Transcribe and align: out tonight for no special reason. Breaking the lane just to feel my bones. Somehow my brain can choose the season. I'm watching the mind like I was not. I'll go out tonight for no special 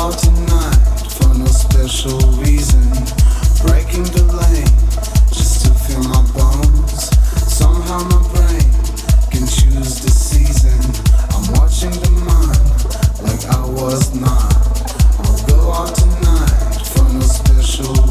out 0.00 0.18
tonight 0.18 0.80
for 1.12 1.28
no 1.34 1.44
special 1.44 2.18
reason. 2.40 2.88
Breaking 3.66 4.04
the 4.16 4.24
lane 4.32 4.76
just 5.28 5.66
to 5.66 5.70
feel 5.84 6.02
my 6.08 6.24
bones. 6.32 7.12
Somehow 7.52 8.00
my 8.08 8.22
brain 8.32 8.64
can 9.30 9.44
choose 9.44 10.00
the 10.00 10.10
season. 10.10 10.80
I'm 11.34 11.44
watching 11.60 11.92
the 12.00 12.12
mind 12.24 12.64
like 13.28 13.44
I 13.52 13.60
was 13.80 14.14
not. 14.14 14.48
I'll 15.20 15.42
go 15.52 15.70
out 15.70 15.94
tonight 15.94 16.80
for 16.92 17.04
no 17.12 17.20
special 17.20 18.09